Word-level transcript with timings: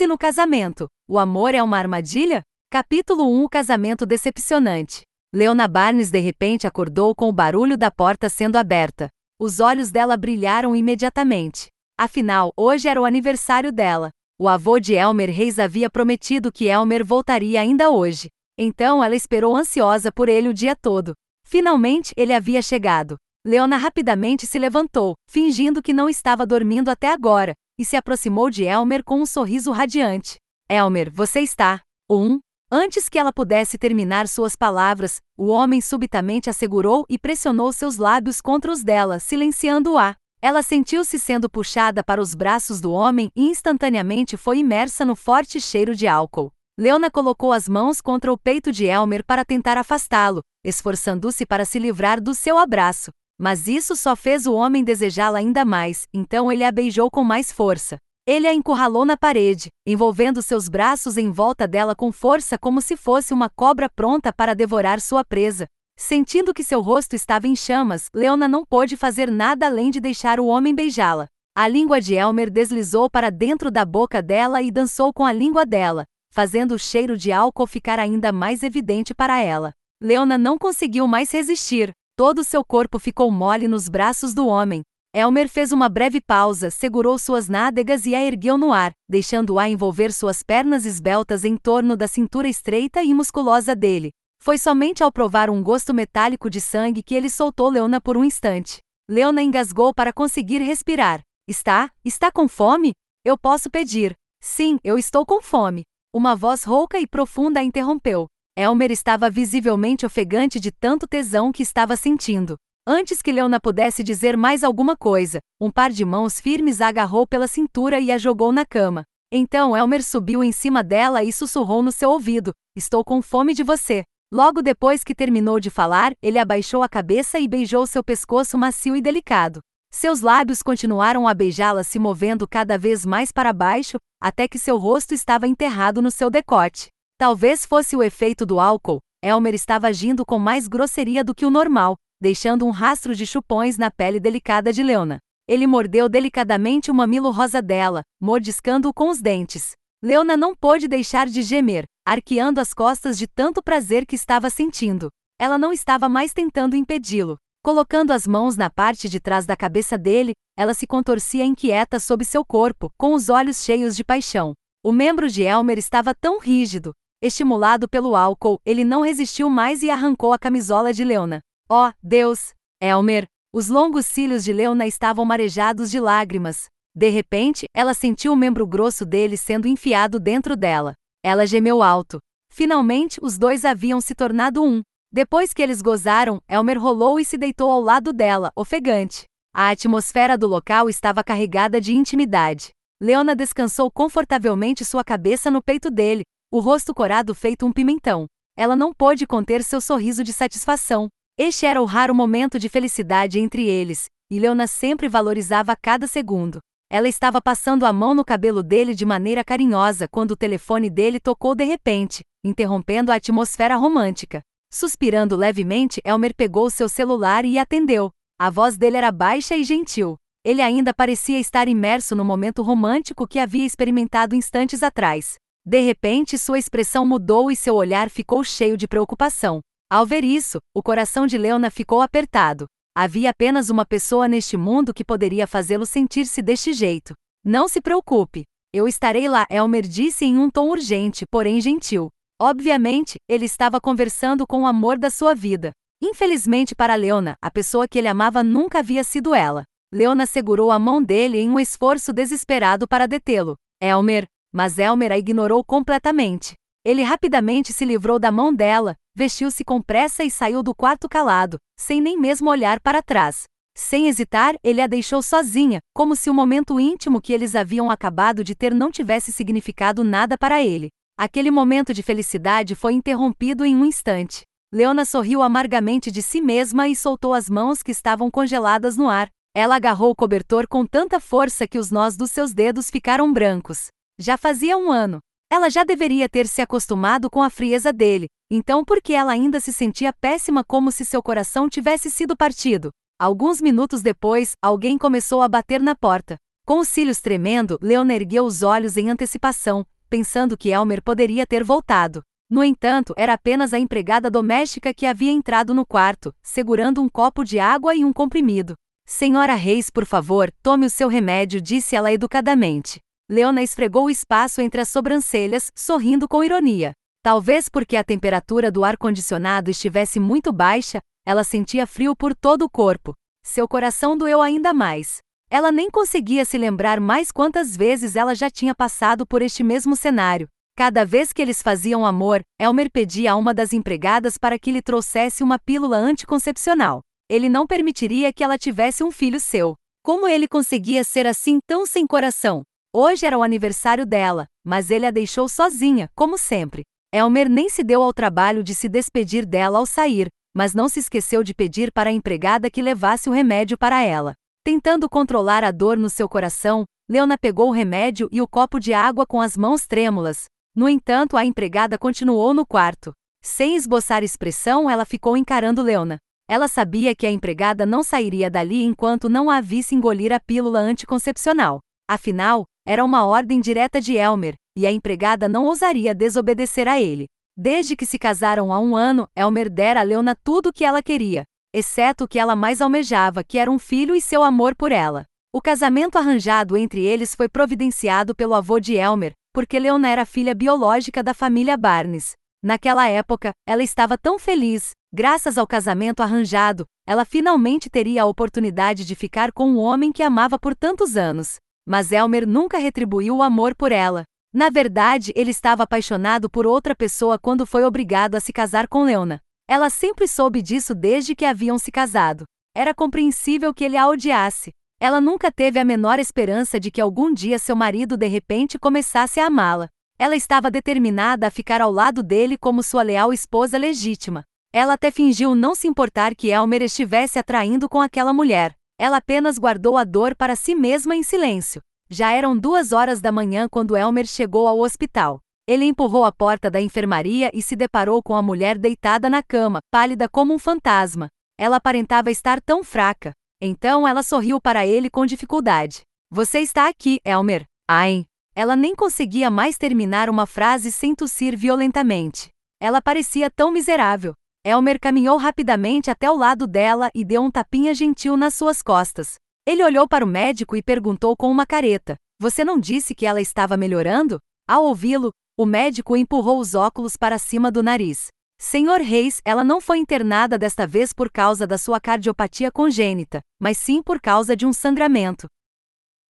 Crise 0.00 0.08
no 0.08 0.16
casamento. 0.16 0.88
O 1.06 1.18
amor 1.18 1.54
é 1.54 1.62
uma 1.62 1.76
armadilha? 1.76 2.42
Capítulo 2.70 3.30
1 3.30 3.44
O 3.44 3.48
casamento 3.50 4.06
decepcionante. 4.06 5.02
Leona 5.30 5.68
Barnes 5.68 6.10
de 6.10 6.18
repente 6.20 6.66
acordou 6.66 7.14
com 7.14 7.28
o 7.28 7.32
barulho 7.34 7.76
da 7.76 7.90
porta 7.90 8.30
sendo 8.30 8.56
aberta. 8.56 9.10
Os 9.38 9.60
olhos 9.60 9.90
dela 9.90 10.16
brilharam 10.16 10.74
imediatamente. 10.74 11.66
Afinal, 11.98 12.50
hoje 12.56 12.88
era 12.88 12.98
o 12.98 13.04
aniversário 13.04 13.70
dela. 13.70 14.08
O 14.38 14.48
avô 14.48 14.80
de 14.80 14.94
Elmer 14.94 15.30
Reis 15.30 15.58
havia 15.58 15.90
prometido 15.90 16.50
que 16.50 16.64
Elmer 16.64 17.04
voltaria 17.04 17.60
ainda 17.60 17.90
hoje. 17.90 18.30
Então 18.56 19.04
ela 19.04 19.14
esperou 19.14 19.54
ansiosa 19.54 20.10
por 20.10 20.30
ele 20.30 20.48
o 20.48 20.54
dia 20.54 20.74
todo. 20.74 21.12
Finalmente 21.44 22.14
ele 22.16 22.32
havia 22.32 22.62
chegado. 22.62 23.16
Leona 23.46 23.76
rapidamente 23.76 24.46
se 24.46 24.58
levantou, 24.58 25.14
fingindo 25.28 25.82
que 25.82 25.92
não 25.92 26.08
estava 26.08 26.46
dormindo 26.46 26.88
até 26.88 27.12
agora, 27.12 27.52
e 27.80 27.84
se 27.86 27.96
aproximou 27.96 28.50
de 28.50 28.62
Elmer 28.64 29.02
com 29.02 29.22
um 29.22 29.24
sorriso 29.24 29.72
radiante. 29.72 30.36
Elmer, 30.68 31.10
você 31.10 31.40
está. 31.40 31.80
Um. 32.10 32.38
Antes 32.70 33.08
que 33.08 33.18
ela 33.18 33.32
pudesse 33.32 33.78
terminar 33.78 34.28
suas 34.28 34.54
palavras, 34.54 35.22
o 35.34 35.46
homem 35.46 35.80
subitamente 35.80 36.50
assegurou 36.50 37.06
e 37.08 37.18
pressionou 37.18 37.72
seus 37.72 37.96
lábios 37.96 38.42
contra 38.42 38.70
os 38.70 38.84
dela, 38.84 39.18
silenciando-a. 39.18 40.14
Ela 40.42 40.62
sentiu-se 40.62 41.18
sendo 41.18 41.48
puxada 41.48 42.04
para 42.04 42.20
os 42.20 42.34
braços 42.34 42.82
do 42.82 42.92
homem 42.92 43.32
e 43.34 43.48
instantaneamente 43.48 44.36
foi 44.36 44.58
imersa 44.58 45.02
no 45.02 45.16
forte 45.16 45.58
cheiro 45.58 45.96
de 45.96 46.06
álcool. 46.06 46.52
Leona 46.78 47.10
colocou 47.10 47.50
as 47.50 47.66
mãos 47.66 48.02
contra 48.02 48.30
o 48.30 48.36
peito 48.36 48.70
de 48.70 48.84
Elmer 48.84 49.24
para 49.24 49.42
tentar 49.42 49.78
afastá-lo, 49.78 50.42
esforçando-se 50.62 51.46
para 51.46 51.64
se 51.64 51.78
livrar 51.78 52.20
do 52.20 52.34
seu 52.34 52.58
abraço. 52.58 53.10
Mas 53.40 53.66
isso 53.66 53.96
só 53.96 54.14
fez 54.14 54.46
o 54.46 54.52
homem 54.52 54.84
desejá-la 54.84 55.38
ainda 55.38 55.64
mais, 55.64 56.06
então 56.12 56.52
ele 56.52 56.62
a 56.62 56.70
beijou 56.70 57.10
com 57.10 57.24
mais 57.24 57.50
força. 57.50 57.98
Ele 58.26 58.46
a 58.46 58.52
encurralou 58.52 59.06
na 59.06 59.16
parede, 59.16 59.70
envolvendo 59.86 60.42
seus 60.42 60.68
braços 60.68 61.16
em 61.16 61.30
volta 61.30 61.66
dela 61.66 61.96
com 61.96 62.12
força 62.12 62.58
como 62.58 62.82
se 62.82 62.98
fosse 62.98 63.32
uma 63.32 63.48
cobra 63.48 63.88
pronta 63.88 64.30
para 64.30 64.54
devorar 64.54 65.00
sua 65.00 65.24
presa. 65.24 65.66
Sentindo 65.96 66.52
que 66.52 66.62
seu 66.62 66.82
rosto 66.82 67.16
estava 67.16 67.48
em 67.48 67.56
chamas, 67.56 68.10
Leona 68.14 68.46
não 68.46 68.62
pôde 68.62 68.94
fazer 68.94 69.30
nada 69.30 69.64
além 69.64 69.90
de 69.90 70.00
deixar 70.00 70.38
o 70.38 70.44
homem 70.44 70.74
beijá-la. 70.74 71.26
A 71.56 71.66
língua 71.66 71.98
de 71.98 72.12
Elmer 72.12 72.50
deslizou 72.50 73.08
para 73.08 73.30
dentro 73.30 73.70
da 73.70 73.86
boca 73.86 74.20
dela 74.20 74.60
e 74.60 74.70
dançou 74.70 75.14
com 75.14 75.24
a 75.24 75.32
língua 75.32 75.64
dela, 75.64 76.04
fazendo 76.30 76.74
o 76.74 76.78
cheiro 76.78 77.16
de 77.16 77.32
álcool 77.32 77.66
ficar 77.66 77.98
ainda 77.98 78.32
mais 78.32 78.62
evidente 78.62 79.14
para 79.14 79.40
ela. 79.40 79.72
Leona 79.98 80.36
não 80.36 80.58
conseguiu 80.58 81.06
mais 81.08 81.30
resistir, 81.30 81.94
Todo 82.20 82.44
seu 82.44 82.62
corpo 82.62 82.98
ficou 82.98 83.30
mole 83.30 83.66
nos 83.66 83.88
braços 83.88 84.34
do 84.34 84.46
homem. 84.46 84.82
Elmer 85.14 85.48
fez 85.48 85.72
uma 85.72 85.88
breve 85.88 86.20
pausa, 86.20 86.70
segurou 86.70 87.18
suas 87.18 87.48
nádegas 87.48 88.04
e 88.04 88.14
a 88.14 88.22
ergueu 88.22 88.58
no 88.58 88.74
ar, 88.74 88.92
deixando-a 89.08 89.66
envolver 89.70 90.12
suas 90.12 90.42
pernas 90.42 90.84
esbeltas 90.84 91.46
em 91.46 91.56
torno 91.56 91.96
da 91.96 92.06
cintura 92.06 92.46
estreita 92.46 93.02
e 93.02 93.14
musculosa 93.14 93.74
dele. 93.74 94.10
Foi 94.38 94.58
somente 94.58 95.02
ao 95.02 95.10
provar 95.10 95.48
um 95.48 95.62
gosto 95.62 95.94
metálico 95.94 96.50
de 96.50 96.60
sangue 96.60 97.02
que 97.02 97.14
ele 97.14 97.30
soltou 97.30 97.70
Leona 97.70 98.02
por 98.02 98.18
um 98.18 98.24
instante. 98.24 98.80
Leona 99.08 99.42
engasgou 99.42 99.94
para 99.94 100.12
conseguir 100.12 100.58
respirar. 100.58 101.22
Está? 101.48 101.90
Está 102.04 102.30
com 102.30 102.46
fome? 102.46 102.92
Eu 103.24 103.38
posso 103.38 103.70
pedir. 103.70 104.14
Sim, 104.42 104.78
eu 104.84 104.98
estou 104.98 105.24
com 105.24 105.40
fome. 105.40 105.84
Uma 106.14 106.36
voz 106.36 106.64
rouca 106.64 107.00
e 107.00 107.06
profunda 107.06 107.60
a 107.60 107.64
interrompeu. 107.64 108.26
Elmer 108.60 108.90
estava 108.90 109.30
visivelmente 109.30 110.04
ofegante 110.04 110.60
de 110.60 110.70
tanto 110.70 111.08
tesão 111.08 111.50
que 111.50 111.62
estava 111.62 111.96
sentindo. 111.96 112.56
Antes 112.86 113.22
que 113.22 113.32
Leona 113.32 113.58
pudesse 113.58 114.04
dizer 114.04 114.36
mais 114.36 114.62
alguma 114.62 114.94
coisa, 114.94 115.38
um 115.58 115.70
par 115.70 115.90
de 115.90 116.04
mãos 116.04 116.38
firmes 116.38 116.82
a 116.82 116.88
agarrou 116.88 117.26
pela 117.26 117.48
cintura 117.48 117.98
e 117.98 118.12
a 118.12 118.18
jogou 118.18 118.52
na 118.52 118.66
cama. 118.66 119.04
Então 119.32 119.74
Elmer 119.74 120.04
subiu 120.04 120.44
em 120.44 120.52
cima 120.52 120.82
dela 120.82 121.24
e 121.24 121.32
sussurrou 121.32 121.82
no 121.82 121.90
seu 121.90 122.10
ouvido: 122.10 122.52
Estou 122.76 123.02
com 123.02 123.22
fome 123.22 123.54
de 123.54 123.62
você. 123.62 124.04
Logo 124.30 124.60
depois 124.60 125.02
que 125.02 125.14
terminou 125.14 125.58
de 125.58 125.70
falar, 125.70 126.12
ele 126.20 126.38
abaixou 126.38 126.82
a 126.82 126.88
cabeça 126.88 127.40
e 127.40 127.48
beijou 127.48 127.86
seu 127.86 128.04
pescoço 128.04 128.58
macio 128.58 128.94
e 128.94 129.00
delicado. 129.00 129.60
Seus 129.90 130.20
lábios 130.20 130.62
continuaram 130.62 131.26
a 131.26 131.32
beijá-la, 131.32 131.82
se 131.82 131.98
movendo 131.98 132.46
cada 132.46 132.76
vez 132.76 133.06
mais 133.06 133.32
para 133.32 133.54
baixo, 133.54 133.96
até 134.20 134.46
que 134.46 134.58
seu 134.58 134.76
rosto 134.76 135.14
estava 135.14 135.48
enterrado 135.48 136.02
no 136.02 136.10
seu 136.10 136.28
decote. 136.28 136.90
Talvez 137.20 137.66
fosse 137.66 137.94
o 137.94 138.02
efeito 138.02 138.46
do 138.46 138.58
álcool, 138.58 138.98
Elmer 139.22 139.52
estava 139.52 139.88
agindo 139.88 140.24
com 140.24 140.38
mais 140.38 140.66
grosseria 140.66 141.22
do 141.22 141.34
que 141.34 141.44
o 141.44 141.50
normal, 141.50 141.94
deixando 142.18 142.64
um 142.64 142.70
rastro 142.70 143.14
de 143.14 143.26
chupões 143.26 143.76
na 143.76 143.90
pele 143.90 144.18
delicada 144.18 144.72
de 144.72 144.82
Leona. 144.82 145.18
Ele 145.46 145.66
mordeu 145.66 146.08
delicadamente 146.08 146.90
o 146.90 146.94
mamilo 146.94 147.30
rosa 147.30 147.60
dela, 147.60 148.00
mordiscando-o 148.18 148.94
com 148.94 149.10
os 149.10 149.20
dentes. 149.20 149.72
Leona 150.02 150.34
não 150.34 150.56
pôde 150.56 150.88
deixar 150.88 151.26
de 151.26 151.42
gemer, 151.42 151.84
arqueando 152.06 152.58
as 152.58 152.72
costas 152.72 153.18
de 153.18 153.26
tanto 153.26 153.62
prazer 153.62 154.06
que 154.06 154.16
estava 154.16 154.48
sentindo. 154.48 155.10
Ela 155.38 155.58
não 155.58 155.74
estava 155.74 156.08
mais 156.08 156.32
tentando 156.32 156.74
impedi-lo. 156.74 157.36
Colocando 157.62 158.12
as 158.12 158.26
mãos 158.26 158.56
na 158.56 158.70
parte 158.70 159.10
de 159.10 159.20
trás 159.20 159.44
da 159.44 159.54
cabeça 159.54 159.98
dele, 159.98 160.32
ela 160.56 160.72
se 160.72 160.86
contorcia 160.86 161.44
inquieta 161.44 162.00
sob 162.00 162.24
seu 162.24 162.42
corpo, 162.46 162.90
com 162.96 163.12
os 163.12 163.28
olhos 163.28 163.62
cheios 163.62 163.94
de 163.94 164.02
paixão. 164.02 164.54
O 164.82 164.90
membro 164.90 165.28
de 165.28 165.42
Elmer 165.42 165.76
estava 165.76 166.14
tão 166.14 166.40
rígido, 166.40 166.94
Estimulado 167.22 167.86
pelo 167.86 168.16
álcool, 168.16 168.58
ele 168.64 168.82
não 168.82 169.02
resistiu 169.02 169.50
mais 169.50 169.82
e 169.82 169.90
arrancou 169.90 170.32
a 170.32 170.38
camisola 170.38 170.90
de 170.90 171.04
Leona. 171.04 171.42
Oh, 171.70 171.92
Deus! 172.02 172.54
Elmer! 172.80 173.26
Os 173.52 173.68
longos 173.68 174.06
cílios 174.06 174.42
de 174.42 174.54
Leona 174.54 174.86
estavam 174.86 175.22
marejados 175.26 175.90
de 175.90 176.00
lágrimas. 176.00 176.70
De 176.94 177.10
repente, 177.10 177.66
ela 177.74 177.92
sentiu 177.92 178.32
o 178.32 178.36
membro 178.36 178.66
grosso 178.66 179.04
dele 179.04 179.36
sendo 179.36 179.68
enfiado 179.68 180.18
dentro 180.18 180.56
dela. 180.56 180.94
Ela 181.22 181.46
gemeu 181.46 181.82
alto. 181.82 182.20
Finalmente, 182.50 183.20
os 183.22 183.36
dois 183.36 183.66
haviam 183.66 184.00
se 184.00 184.14
tornado 184.14 184.64
um. 184.64 184.80
Depois 185.12 185.52
que 185.52 185.60
eles 185.60 185.82
gozaram, 185.82 186.40
Elmer 186.48 186.80
rolou 186.80 187.20
e 187.20 187.24
se 187.26 187.36
deitou 187.36 187.70
ao 187.70 187.82
lado 187.82 188.14
dela, 188.14 188.50
ofegante. 188.56 189.24
A 189.52 189.68
atmosfera 189.68 190.38
do 190.38 190.46
local 190.46 190.88
estava 190.88 191.22
carregada 191.22 191.82
de 191.82 191.94
intimidade. 191.94 192.70
Leona 192.98 193.36
descansou 193.36 193.90
confortavelmente 193.90 194.86
sua 194.86 195.04
cabeça 195.04 195.50
no 195.50 195.62
peito 195.62 195.90
dele, 195.90 196.22
o 196.52 196.58
rosto 196.58 196.92
corado 196.92 197.32
feito 197.32 197.64
um 197.64 197.72
pimentão. 197.72 198.26
Ela 198.56 198.74
não 198.74 198.92
pôde 198.92 199.24
conter 199.24 199.62
seu 199.62 199.80
sorriso 199.80 200.24
de 200.24 200.32
satisfação. 200.32 201.08
Este 201.38 201.64
era 201.64 201.80
o 201.80 201.84
raro 201.84 202.12
momento 202.12 202.58
de 202.58 202.68
felicidade 202.68 203.38
entre 203.38 203.68
eles, 203.68 204.06
e 204.28 204.38
Leona 204.40 204.66
sempre 204.66 205.08
valorizava 205.08 205.76
cada 205.76 206.08
segundo. 206.08 206.58
Ela 206.90 207.08
estava 207.08 207.40
passando 207.40 207.86
a 207.86 207.92
mão 207.92 208.14
no 208.14 208.24
cabelo 208.24 208.64
dele 208.64 208.96
de 208.96 209.06
maneira 209.06 209.44
carinhosa 209.44 210.08
quando 210.08 210.32
o 210.32 210.36
telefone 210.36 210.90
dele 210.90 211.20
tocou 211.20 211.54
de 211.54 211.64
repente, 211.64 212.24
interrompendo 212.44 213.12
a 213.12 213.14
atmosfera 213.14 213.76
romântica. 213.76 214.42
Suspirando 214.72 215.36
levemente, 215.36 216.00
Elmer 216.04 216.34
pegou 216.34 216.68
seu 216.68 216.88
celular 216.88 217.44
e 217.44 217.58
atendeu. 217.58 218.10
A 218.40 218.50
voz 218.50 218.76
dele 218.76 218.96
era 218.96 219.12
baixa 219.12 219.56
e 219.56 219.62
gentil. 219.62 220.16
Ele 220.44 220.60
ainda 220.60 220.92
parecia 220.92 221.38
estar 221.38 221.68
imerso 221.68 222.16
no 222.16 222.24
momento 222.24 222.60
romântico 222.60 223.26
que 223.26 223.38
havia 223.38 223.64
experimentado 223.64 224.34
instantes 224.34 224.82
atrás. 224.82 225.36
De 225.70 225.78
repente, 225.78 226.36
sua 226.36 226.58
expressão 226.58 227.06
mudou 227.06 227.48
e 227.48 227.54
seu 227.54 227.76
olhar 227.76 228.10
ficou 228.10 228.42
cheio 228.42 228.76
de 228.76 228.88
preocupação. 228.88 229.60
Ao 229.88 230.04
ver 230.04 230.24
isso, 230.24 230.58
o 230.74 230.82
coração 230.82 231.28
de 231.28 231.38
Leona 231.38 231.70
ficou 231.70 232.02
apertado. 232.02 232.66
Havia 232.92 233.30
apenas 233.30 233.70
uma 233.70 233.86
pessoa 233.86 234.26
neste 234.26 234.56
mundo 234.56 234.92
que 234.92 235.04
poderia 235.04 235.46
fazê-lo 235.46 235.86
sentir-se 235.86 236.42
deste 236.42 236.72
jeito. 236.72 237.14
Não 237.44 237.68
se 237.68 237.80
preocupe. 237.80 238.46
Eu 238.74 238.88
estarei 238.88 239.28
lá, 239.28 239.46
Elmer 239.48 239.86
disse 239.86 240.24
em 240.24 240.36
um 240.36 240.50
tom 240.50 240.70
urgente, 240.70 241.24
porém 241.24 241.60
gentil. 241.60 242.08
Obviamente, 242.42 243.20
ele 243.28 243.44
estava 243.44 243.80
conversando 243.80 244.48
com 244.48 244.62
o 244.62 244.66
amor 244.66 244.98
da 244.98 245.08
sua 245.08 245.36
vida. 245.36 245.70
Infelizmente 246.02 246.74
para 246.74 246.96
Leona, 246.96 247.36
a 247.40 247.48
pessoa 247.48 247.86
que 247.86 247.96
ele 247.96 248.08
amava 248.08 248.42
nunca 248.42 248.80
havia 248.80 249.04
sido 249.04 249.36
ela. 249.36 249.62
Leona 249.94 250.26
segurou 250.26 250.72
a 250.72 250.80
mão 250.80 251.00
dele 251.00 251.38
em 251.38 251.48
um 251.48 251.60
esforço 251.60 252.12
desesperado 252.12 252.88
para 252.88 253.06
detê-lo. 253.06 253.54
Elmer, 253.80 254.26
mas 254.52 254.78
Elmer 254.78 255.12
a 255.12 255.18
ignorou 255.18 255.64
completamente. 255.64 256.54
Ele 256.84 257.02
rapidamente 257.02 257.72
se 257.72 257.84
livrou 257.84 258.18
da 258.18 258.32
mão 258.32 258.54
dela, 258.54 258.96
vestiu-se 259.14 259.64
com 259.64 259.82
pressa 259.82 260.24
e 260.24 260.30
saiu 260.30 260.62
do 260.62 260.74
quarto 260.74 261.08
calado, 261.08 261.58
sem 261.78 262.00
nem 262.00 262.18
mesmo 262.18 262.48
olhar 262.48 262.80
para 262.80 263.02
trás. 263.02 263.44
Sem 263.76 264.08
hesitar, 264.08 264.56
ele 264.62 264.80
a 264.80 264.86
deixou 264.86 265.22
sozinha, 265.22 265.80
como 265.94 266.16
se 266.16 266.28
o 266.28 266.34
momento 266.34 266.80
íntimo 266.80 267.20
que 267.20 267.32
eles 267.32 267.54
haviam 267.54 267.90
acabado 267.90 268.42
de 268.42 268.54
ter 268.54 268.74
não 268.74 268.90
tivesse 268.90 269.32
significado 269.32 270.02
nada 270.02 270.36
para 270.36 270.62
ele. 270.62 270.88
Aquele 271.18 271.50
momento 271.50 271.92
de 271.92 272.02
felicidade 272.02 272.74
foi 272.74 272.94
interrompido 272.94 273.64
em 273.64 273.76
um 273.76 273.84
instante. 273.84 274.42
Leona 274.72 275.04
sorriu 275.04 275.42
amargamente 275.42 276.10
de 276.10 276.22
si 276.22 276.40
mesma 276.40 276.88
e 276.88 276.96
soltou 276.96 277.34
as 277.34 277.50
mãos 277.50 277.82
que 277.82 277.90
estavam 277.90 278.30
congeladas 278.30 278.96
no 278.96 279.08
ar. 279.08 279.28
Ela 279.54 279.76
agarrou 279.76 280.10
o 280.10 280.14
cobertor 280.14 280.66
com 280.66 280.86
tanta 280.86 281.18
força 281.20 281.66
que 281.66 281.78
os 281.78 281.90
nós 281.90 282.16
dos 282.16 282.30
seus 282.30 282.54
dedos 282.54 282.88
ficaram 282.88 283.32
brancos. 283.32 283.88
Já 284.20 284.36
fazia 284.36 284.76
um 284.76 284.92
ano. 284.92 285.18
Ela 285.50 285.70
já 285.70 285.82
deveria 285.82 286.28
ter 286.28 286.46
se 286.46 286.60
acostumado 286.60 287.30
com 287.30 287.42
a 287.42 287.48
frieza 287.48 287.90
dele, 287.90 288.26
então 288.50 288.84
por 288.84 289.00
que 289.00 289.14
ela 289.14 289.32
ainda 289.32 289.58
se 289.60 289.72
sentia 289.72 290.12
péssima 290.12 290.62
como 290.62 290.92
se 290.92 291.06
seu 291.06 291.22
coração 291.22 291.70
tivesse 291.70 292.10
sido 292.10 292.36
partido? 292.36 292.90
Alguns 293.18 293.62
minutos 293.62 294.02
depois, 294.02 294.52
alguém 294.62 294.98
começou 294.98 295.40
a 295.40 295.48
bater 295.48 295.80
na 295.80 295.94
porta. 295.94 296.36
Com 296.66 296.80
os 296.80 296.88
cílios 296.88 297.22
tremendo, 297.22 297.78
Leona 297.80 298.14
ergueu 298.14 298.44
os 298.44 298.62
olhos 298.62 298.98
em 298.98 299.08
antecipação, 299.08 299.86
pensando 300.10 300.54
que 300.54 300.68
Elmer 300.68 301.02
poderia 301.02 301.46
ter 301.46 301.64
voltado. 301.64 302.20
No 302.50 302.62
entanto, 302.62 303.14
era 303.16 303.32
apenas 303.32 303.72
a 303.72 303.78
empregada 303.78 304.30
doméstica 304.30 304.92
que 304.92 305.06
havia 305.06 305.32
entrado 305.32 305.72
no 305.72 305.86
quarto, 305.86 306.34
segurando 306.42 307.00
um 307.00 307.08
copo 307.08 307.42
de 307.42 307.58
água 307.58 307.94
e 307.94 308.04
um 308.04 308.12
comprimido. 308.12 308.74
Senhora 309.06 309.54
Reis, 309.54 309.88
por 309.88 310.04
favor, 310.04 310.52
tome 310.62 310.84
o 310.84 310.90
seu 310.90 311.08
remédio, 311.08 311.58
disse 311.58 311.96
ela 311.96 312.12
educadamente. 312.12 313.00
Leona 313.30 313.62
esfregou 313.62 314.06
o 314.06 314.10
espaço 314.10 314.60
entre 314.60 314.80
as 314.80 314.88
sobrancelhas, 314.88 315.70
sorrindo 315.72 316.26
com 316.26 316.42
ironia. 316.42 316.90
Talvez 317.22 317.68
porque 317.68 317.96
a 317.96 318.02
temperatura 318.02 318.72
do 318.72 318.84
ar-condicionado 318.84 319.70
estivesse 319.70 320.18
muito 320.18 320.52
baixa, 320.52 321.00
ela 321.24 321.44
sentia 321.44 321.86
frio 321.86 322.16
por 322.16 322.34
todo 322.34 322.62
o 322.62 322.68
corpo. 322.68 323.14
Seu 323.46 323.68
coração 323.68 324.18
doeu 324.18 324.42
ainda 324.42 324.74
mais. 324.74 325.18
Ela 325.48 325.70
nem 325.70 325.88
conseguia 325.88 326.44
se 326.44 326.58
lembrar 326.58 326.98
mais 326.98 327.30
quantas 327.30 327.76
vezes 327.76 328.16
ela 328.16 328.34
já 328.34 328.50
tinha 328.50 328.74
passado 328.74 329.24
por 329.24 329.42
este 329.42 329.62
mesmo 329.62 329.94
cenário. 329.94 330.48
Cada 330.76 331.04
vez 331.04 331.32
que 331.32 331.40
eles 331.40 331.62
faziam 331.62 332.04
amor, 332.04 332.40
Elmer 332.58 332.90
pedia 332.90 333.30
a 333.30 333.36
uma 333.36 333.54
das 333.54 333.72
empregadas 333.72 334.36
para 334.36 334.58
que 334.58 334.72
lhe 334.72 334.82
trouxesse 334.82 335.44
uma 335.44 335.56
pílula 335.56 335.98
anticoncepcional. 335.98 337.00
Ele 337.28 337.48
não 337.48 337.64
permitiria 337.64 338.32
que 338.32 338.42
ela 338.42 338.58
tivesse 338.58 339.04
um 339.04 339.12
filho 339.12 339.38
seu. 339.38 339.76
Como 340.02 340.26
ele 340.26 340.48
conseguia 340.48 341.04
ser 341.04 341.28
assim 341.28 341.60
tão 341.64 341.86
sem 341.86 342.08
coração? 342.08 342.64
Hoje 342.92 343.24
era 343.24 343.38
o 343.38 343.42
aniversário 343.44 344.04
dela, 344.04 344.48
mas 344.64 344.90
ele 344.90 345.06
a 345.06 345.12
deixou 345.12 345.48
sozinha, 345.48 346.10
como 346.12 346.36
sempre. 346.36 346.82
Elmer 347.14 347.48
nem 347.48 347.68
se 347.68 347.84
deu 347.84 348.02
ao 348.02 348.12
trabalho 348.12 348.64
de 348.64 348.74
se 348.74 348.88
despedir 348.88 349.46
dela 349.46 349.78
ao 349.78 349.86
sair, 349.86 350.26
mas 350.52 350.74
não 350.74 350.88
se 350.88 350.98
esqueceu 350.98 351.44
de 351.44 351.54
pedir 351.54 351.92
para 351.92 352.10
a 352.10 352.12
empregada 352.12 352.68
que 352.68 352.82
levasse 352.82 353.28
o 353.28 353.32
remédio 353.32 353.78
para 353.78 354.02
ela. 354.02 354.34
Tentando 354.64 355.08
controlar 355.08 355.62
a 355.62 355.70
dor 355.70 355.96
no 355.96 356.10
seu 356.10 356.28
coração, 356.28 356.84
Leona 357.08 357.38
pegou 357.38 357.68
o 357.68 357.72
remédio 357.72 358.28
e 358.32 358.42
o 358.42 358.48
copo 358.48 358.80
de 358.80 358.92
água 358.92 359.24
com 359.24 359.40
as 359.40 359.56
mãos 359.56 359.86
trêmulas. 359.86 360.46
No 360.74 360.88
entanto, 360.88 361.36
a 361.36 361.44
empregada 361.44 361.96
continuou 361.96 362.52
no 362.52 362.66
quarto. 362.66 363.12
Sem 363.40 363.76
esboçar 363.76 364.24
expressão, 364.24 364.90
ela 364.90 365.04
ficou 365.04 365.36
encarando 365.36 365.80
Leona. 365.80 366.18
Ela 366.48 366.66
sabia 366.66 367.14
que 367.14 367.26
a 367.26 367.30
empregada 367.30 367.86
não 367.86 368.02
sairia 368.02 368.50
dali 368.50 368.82
enquanto 368.82 369.28
não 369.28 369.48
a 369.48 369.60
visse 369.60 369.94
engolir 369.94 370.32
a 370.32 370.40
pílula 370.40 370.80
anticoncepcional. 370.80 371.78
Afinal, 372.08 372.64
era 372.86 373.04
uma 373.04 373.24
ordem 373.24 373.60
direta 373.60 374.00
de 374.00 374.16
Elmer, 374.16 374.54
e 374.76 374.86
a 374.86 374.92
empregada 374.92 375.48
não 375.48 375.64
ousaria 375.66 376.14
desobedecer 376.14 376.88
a 376.88 377.00
ele. 377.00 377.26
Desde 377.56 377.94
que 377.94 378.06
se 378.06 378.18
casaram 378.18 378.72
há 378.72 378.80
um 378.80 378.96
ano, 378.96 379.28
Elmer 379.36 379.68
dera 379.68 380.00
a 380.00 380.02
Leona 380.02 380.34
tudo 380.42 380.70
o 380.70 380.72
que 380.72 380.84
ela 380.84 381.02
queria, 381.02 381.44
exceto 381.74 382.24
o 382.24 382.28
que 382.28 382.38
ela 382.38 382.56
mais 382.56 382.80
almejava, 382.80 383.44
que 383.44 383.58
era 383.58 383.70
um 383.70 383.78
filho 383.78 384.14
e 384.14 384.20
seu 384.20 384.42
amor 384.42 384.74
por 384.74 384.92
ela. 384.92 385.26
O 385.52 385.60
casamento 385.60 386.16
arranjado 386.16 386.76
entre 386.76 387.04
eles 387.04 387.34
foi 387.34 387.48
providenciado 387.48 388.34
pelo 388.34 388.54
avô 388.54 388.78
de 388.78 388.94
Elmer, 388.94 389.32
porque 389.52 389.78
Leona 389.78 390.08
era 390.08 390.24
filha 390.24 390.54
biológica 390.54 391.22
da 391.22 391.34
família 391.34 391.76
Barnes. 391.76 392.34
Naquela 392.62 393.08
época, 393.08 393.52
ela 393.66 393.82
estava 393.82 394.16
tão 394.18 394.38
feliz, 394.38 394.90
graças 395.12 395.58
ao 395.58 395.66
casamento 395.66 396.22
arranjado, 396.22 396.86
ela 397.06 397.24
finalmente 397.24 397.90
teria 397.90 398.22
a 398.22 398.26
oportunidade 398.26 399.04
de 399.04 399.14
ficar 399.14 399.50
com 399.50 399.68
um 399.70 399.78
homem 399.78 400.12
que 400.12 400.22
amava 400.22 400.58
por 400.58 400.74
tantos 400.74 401.16
anos. 401.16 401.56
Mas 401.86 402.12
Elmer 402.12 402.46
nunca 402.46 402.78
retribuiu 402.78 403.36
o 403.36 403.42
amor 403.42 403.74
por 403.74 403.92
ela. 403.92 404.24
Na 404.52 404.68
verdade, 404.68 405.32
ele 405.36 405.50
estava 405.50 405.84
apaixonado 405.84 406.50
por 406.50 406.66
outra 406.66 406.94
pessoa 406.94 407.38
quando 407.38 407.64
foi 407.64 407.84
obrigado 407.84 408.34
a 408.34 408.40
se 408.40 408.52
casar 408.52 408.88
com 408.88 409.04
Leona. 409.04 409.40
Ela 409.68 409.88
sempre 409.88 410.26
soube 410.26 410.60
disso 410.60 410.94
desde 410.94 411.36
que 411.36 411.44
haviam 411.44 411.78
se 411.78 411.92
casado. 411.92 412.44
Era 412.74 412.92
compreensível 412.92 413.72
que 413.72 413.84
ele 413.84 413.96
a 413.96 414.08
odiasse. 414.08 414.74
Ela 415.00 415.20
nunca 415.20 415.50
teve 415.50 415.78
a 415.78 415.84
menor 415.84 416.18
esperança 416.18 416.80
de 416.80 416.90
que 416.90 417.00
algum 417.00 417.32
dia 417.32 417.58
seu 417.58 417.76
marido 417.76 418.16
de 418.16 418.26
repente 418.26 418.78
começasse 418.78 419.40
a 419.40 419.46
amá-la. 419.46 419.88
Ela 420.18 420.36
estava 420.36 420.70
determinada 420.70 421.46
a 421.46 421.50
ficar 421.50 421.80
ao 421.80 421.90
lado 421.90 422.22
dele 422.22 422.58
como 422.58 422.82
sua 422.82 423.02
leal 423.02 423.32
esposa 423.32 423.78
legítima. 423.78 424.44
Ela 424.72 424.92
até 424.92 425.10
fingiu 425.10 425.54
não 425.54 425.74
se 425.74 425.88
importar 425.88 426.34
que 426.34 426.50
Elmer 426.50 426.82
estivesse 426.82 427.38
atraindo 427.38 427.88
com 427.88 428.00
aquela 428.00 428.32
mulher. 428.32 428.76
Ela 429.00 429.16
apenas 429.16 429.56
guardou 429.56 429.96
a 429.96 430.04
dor 430.04 430.36
para 430.36 430.54
si 430.54 430.74
mesma 430.74 431.16
em 431.16 431.22
silêncio. 431.22 431.80
Já 432.10 432.32
eram 432.32 432.54
duas 432.54 432.92
horas 432.92 433.18
da 433.18 433.32
manhã 433.32 433.66
quando 433.66 433.96
Elmer 433.96 434.26
chegou 434.26 434.68
ao 434.68 434.78
hospital. 434.78 435.40
Ele 435.66 435.86
empurrou 435.86 436.22
a 436.26 436.30
porta 436.30 436.70
da 436.70 436.82
enfermaria 436.82 437.50
e 437.54 437.62
se 437.62 437.74
deparou 437.74 438.22
com 438.22 438.36
a 438.36 438.42
mulher 438.42 438.76
deitada 438.76 439.30
na 439.30 439.42
cama, 439.42 439.78
pálida 439.90 440.28
como 440.28 440.52
um 440.52 440.58
fantasma. 440.58 441.30
Ela 441.56 441.76
aparentava 441.76 442.30
estar 442.30 442.60
tão 442.60 442.84
fraca. 442.84 443.32
Então 443.58 444.06
ela 444.06 444.22
sorriu 444.22 444.60
para 444.60 444.86
ele 444.86 445.08
com 445.08 445.24
dificuldade. 445.24 446.02
Você 446.30 446.58
está 446.58 446.86
aqui, 446.86 447.20
Elmer. 447.24 447.64
Ai. 447.88 448.26
Ela 448.54 448.76
nem 448.76 448.94
conseguia 448.94 449.48
mais 449.48 449.78
terminar 449.78 450.28
uma 450.28 450.44
frase 450.44 450.92
sem 450.92 451.14
tossir 451.14 451.56
violentamente. 451.56 452.50
Ela 452.78 453.00
parecia 453.00 453.50
tão 453.50 453.72
miserável. 453.72 454.34
Elmer 454.62 455.00
caminhou 455.00 455.38
rapidamente 455.38 456.10
até 456.10 456.30
o 456.30 456.36
lado 456.36 456.66
dela 456.66 457.10
e 457.14 457.24
deu 457.24 457.42
um 457.42 457.50
tapinha 457.50 457.94
gentil 457.94 458.36
nas 458.36 458.54
suas 458.54 458.82
costas. 458.82 459.36
Ele 459.66 459.82
olhou 459.82 460.06
para 460.06 460.22
o 460.22 460.28
médico 460.28 460.76
e 460.76 460.82
perguntou 460.82 461.34
com 461.34 461.50
uma 461.50 461.64
careta: 461.64 462.18
Você 462.38 462.62
não 462.62 462.78
disse 462.78 463.14
que 463.14 463.24
ela 463.24 463.40
estava 463.40 463.74
melhorando? 463.74 464.38
Ao 464.68 464.84
ouvi-lo, 464.84 465.32
o 465.56 465.64
médico 465.64 466.14
empurrou 466.14 466.58
os 466.58 466.74
óculos 466.74 467.16
para 467.16 467.38
cima 467.38 467.70
do 467.70 467.82
nariz. 467.82 468.28
Senhor 468.60 469.00
Reis, 469.00 469.40
ela 469.46 469.64
não 469.64 469.80
foi 469.80 469.96
internada 469.96 470.58
desta 470.58 470.86
vez 470.86 471.14
por 471.14 471.30
causa 471.30 471.66
da 471.66 471.78
sua 471.78 471.98
cardiopatia 471.98 472.70
congênita, 472.70 473.40
mas 473.58 473.78
sim 473.78 474.02
por 474.02 474.20
causa 474.20 474.54
de 474.54 474.66
um 474.66 474.74
sangramento. 474.74 475.48